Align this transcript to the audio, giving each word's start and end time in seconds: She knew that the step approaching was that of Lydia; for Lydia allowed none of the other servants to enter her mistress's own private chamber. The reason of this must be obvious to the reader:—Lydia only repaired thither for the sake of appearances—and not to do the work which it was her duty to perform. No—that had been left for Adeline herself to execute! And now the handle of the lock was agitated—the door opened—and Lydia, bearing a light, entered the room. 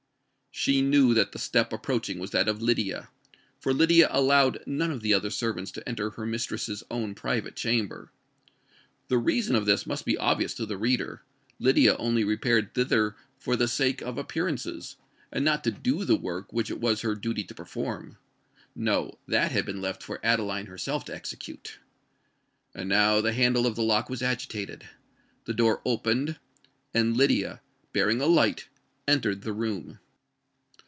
She 0.53 0.81
knew 0.81 1.13
that 1.13 1.31
the 1.31 1.39
step 1.39 1.71
approaching 1.71 2.19
was 2.19 2.31
that 2.31 2.49
of 2.49 2.61
Lydia; 2.61 3.09
for 3.57 3.73
Lydia 3.73 4.09
allowed 4.11 4.61
none 4.67 4.91
of 4.91 4.99
the 5.01 5.13
other 5.13 5.29
servants 5.29 5.71
to 5.71 5.89
enter 5.89 6.09
her 6.11 6.25
mistress's 6.25 6.83
own 6.91 7.15
private 7.15 7.55
chamber. 7.55 8.11
The 9.07 9.17
reason 9.17 9.55
of 9.55 9.65
this 9.65 9.87
must 9.87 10.03
be 10.03 10.17
obvious 10.17 10.53
to 10.55 10.65
the 10.65 10.77
reader:—Lydia 10.77 11.95
only 11.95 12.25
repaired 12.25 12.73
thither 12.73 13.15
for 13.39 13.55
the 13.55 13.69
sake 13.69 14.01
of 14.01 14.17
appearances—and 14.17 15.43
not 15.45 15.63
to 15.63 15.71
do 15.71 16.03
the 16.03 16.17
work 16.17 16.51
which 16.51 16.69
it 16.69 16.81
was 16.81 16.99
her 17.01 17.15
duty 17.15 17.45
to 17.45 17.55
perform. 17.55 18.17
No—that 18.75 19.51
had 19.53 19.65
been 19.65 19.81
left 19.81 20.03
for 20.03 20.19
Adeline 20.21 20.65
herself 20.65 21.05
to 21.05 21.15
execute! 21.15 21.79
And 22.75 22.89
now 22.89 23.21
the 23.21 23.33
handle 23.33 23.65
of 23.65 23.77
the 23.77 23.83
lock 23.83 24.09
was 24.09 24.21
agitated—the 24.21 25.53
door 25.53 25.81
opened—and 25.85 27.15
Lydia, 27.15 27.61
bearing 27.93 28.19
a 28.19 28.27
light, 28.27 28.67
entered 29.07 29.41
the 29.41 29.53
room. 29.53 29.97